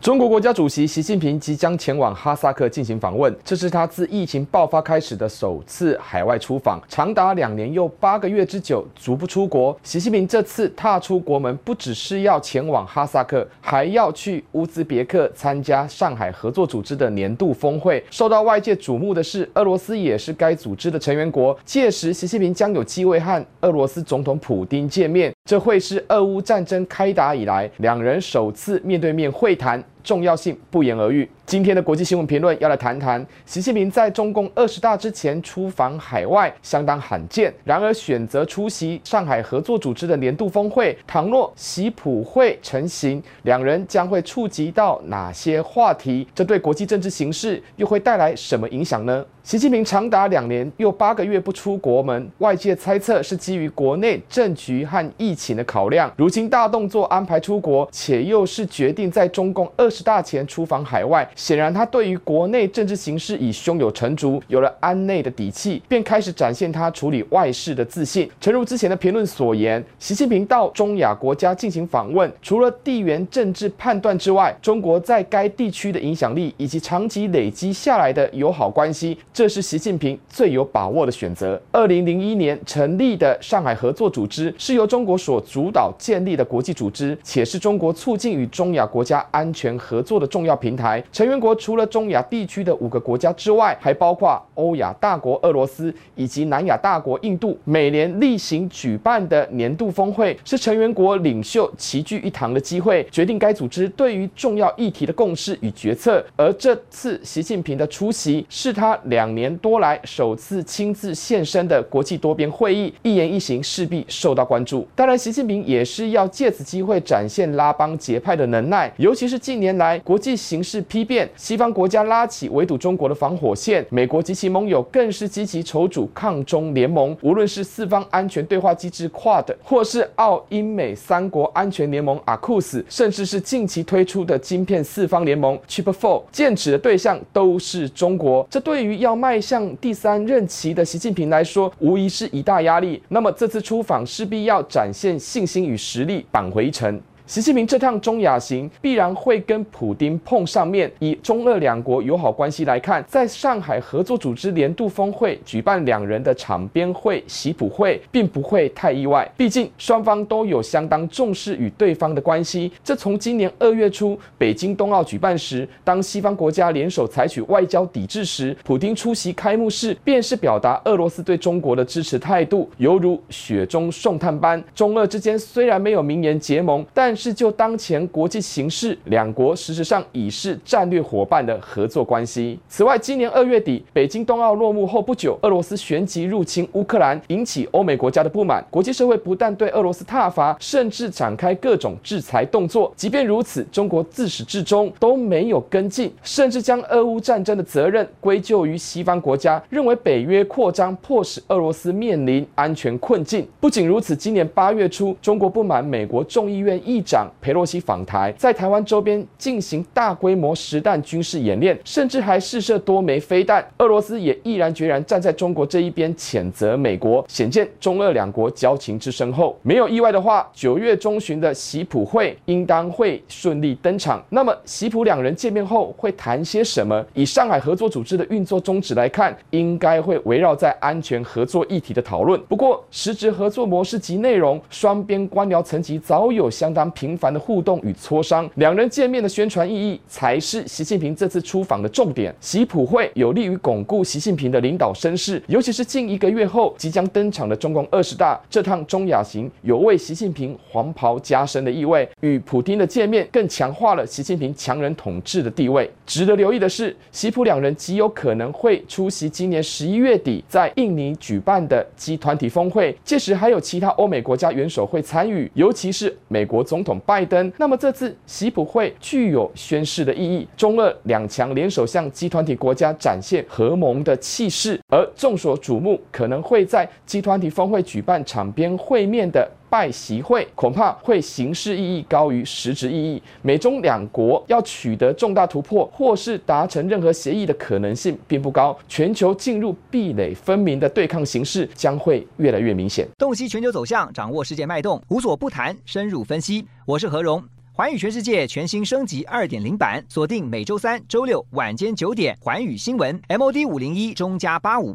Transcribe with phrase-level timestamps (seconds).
[0.00, 9.78] 中国国家主席习近平即将前往哈萨克进行访问，这是他自疫情爆发开始的首次海外出访，长达两年又八个月之久，足不出国。
[9.82, 18.02] 习近平这次踏出国门，不只是要前往哈萨克，还要去乌兹别克参加上海合作组织的年度峰会。
[18.10, 29.84] 受到外界瞩目的是，俄罗斯也是该组织的成员国，届时习近平将有机会和俄罗斯总统普丁见面，这会是俄乌战争开打以来两人首次面对面会谈。
[30.02, 31.28] 重要性不言而喻。
[31.50, 37.52] 今天的国际新闻评论要来谈谈，习近平在中共二十大之前出访海外，相当罕见。
[37.64, 46.24] 然而选择出席上海合作组织的年度峰会，倘若习普会成行，两人将会触及到哪些话题？
[46.32, 49.26] 这对国际政治形势又会带来什么影响呢？
[49.42, 56.12] 习近平长达两年又八个月不出国门，外界猜测是基于国内政局和疫情的考量。
[56.16, 61.28] 如今大动作安排出国，且又是决定在中共二十大前出访海外。
[61.40, 68.30] 显然，他对于国内政治形势已胸有成竹，有了安内的底气，便开始展现他处理外事的自信。
[68.38, 81.58] 诚如之前的评论所言，习近平到中亚国家进行访问，除了地缘政治判断之外，中国在该地区的影响力以及长期累积下来的友好关系，这是习近平最有把握的选择。
[81.72, 91.02] 二零零一年成立的上海合作组织是由中国所主导建立的国际组织，且是中国促进与中亚国家安全合作的重要平台。
[91.10, 97.58] 成员国除了中亚地区的五个国家之外，还包括欧亚大国俄罗斯以及南亚大国印度。
[97.64, 106.24] 每年例行举办的年度峰会，是成员国领袖齐聚一堂的机会，决定该组织对于重要议题的共识与决策。
[106.36, 114.86] 而这次习近平的出席，是他两年多来首次亲自现身的国际多边会议，一言一行势必受到关注。
[114.94, 121.19] 当然，习近平也是要借此机会展现拉帮结派的能耐，尤其是近年来国际形势批变。
[121.36, 127.16] 西方国家拉起围堵中国的防火线，美国及其盟友更是积极筹组抗中联盟。
[127.22, 138.46] 无论是四方安全对话机制 QUAD，或是澳英美三国安全联盟 AUKUS，甚至是近期推出的晶片四方联盟 Chip Four，剑指的对象都是中国。
[138.50, 143.02] 这对于要迈向第三任期的习近平来说，无疑是一大压力。
[143.08, 147.00] 那么这次出访势必要展现信心与实力，扳回一城。
[147.30, 150.90] 习近平这趟中亚行必然会跟普丁碰上面。
[150.98, 159.32] 以中俄两国友好关系来看，在上海合作组织年度峰会举办两人的场边会习普会，并不会太意外。
[159.36, 162.72] 毕竟双方都有相当重视与对方的关系。
[162.82, 174.60] 这从今年二月初北京冬奥举办时，当西方国家联手采取外交抵制时，普丁出席开幕式，便是表达俄罗斯对中国的支持态度，犹如雪中送炭般。
[174.74, 182.58] 中俄之间虽然没有明言结盟，但是就当前国际形势，两国事实上已是战略伙伴的合作关系。
[182.66, 188.64] 此外，今年二月底，北京冬奥落幕后不久，俄罗斯旋即入侵乌克兰，引起欧美国家的不满。
[188.70, 192.90] 国际社会不但对俄罗斯挞伐，甚至展开各种制裁动作。
[192.96, 203.46] 即便如此，中国自始至终都没有跟进，甚至将俄乌战争的责任归咎于西方国家，认为北约扩张迫使俄罗斯面临安全困境。
[203.60, 213.66] 不仅如此，今年八月初，中国不满美国众议院议长裴洛西访台，在台湾周边进行大规模实弹军事演练，甚至还试射多枚飞弹。
[213.78, 219.58] 俄罗斯也毅然决然站在中国这一边，谴责美国，显见中俄两国交情之深厚。
[219.62, 224.24] 没有意外的话，九月中旬的习普会应当会顺利登场。
[224.28, 227.04] 那么，习普两人见面后会谈些什么？
[227.14, 232.40] 以上海合作组织的运作宗旨来看，应该会围绕在安全合作议题的讨论。
[232.42, 242.34] 不过，实质合作模式及内容，双边官僚层级早有相当频繁的互动与磋商，两人见面的宣传意义才是习近平这次出访的重点。
[242.40, 252.06] 习普会有利于巩固习近平的领导声势，尤其是近一个月后即将登场的中共二十大，这趟中亚行有为习近平黄袍加身的意味。
[252.20, 255.90] 与普京的见面更强化了习近平强人统治的地位。
[256.04, 267.52] 值得留意的是，习普两人极有可能会出席今年十一月底在印尼举办的 G 团体峰会，届时还有其他欧美国家元首会参与，尤其是美国总总统拜登。
[267.58, 279.46] 那么这次习普会具有宣誓的意义，中俄两强联手向集团体国家展现合盟的气势，而众所瞩目可能会在集团体峰会举办场边会面的。
[279.70, 283.22] 拜习会，恐怕会形式意义高于实质意义。
[283.40, 288.76] 美中两国要取得重大突破，或是达成任何协议的可能性并不高。
[288.88, 293.06] 全球进入壁垒分明的对抗形势将会越来越明显。
[293.16, 296.66] 洞悉全球走向，掌握世界脉动，无所不谈，深入分析。
[296.84, 297.40] 我是何荣。
[297.72, 304.94] 环宇全世界全新升级二点零版，锁定每周三、周六晚间九点，环宇新闻 MOD 五零一中加八五